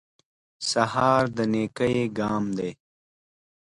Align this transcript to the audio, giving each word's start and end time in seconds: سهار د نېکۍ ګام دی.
سهار 0.69 1.23
د 1.35 1.37
نېکۍ 1.53 1.97
ګام 2.19 2.43
دی. 2.57 2.71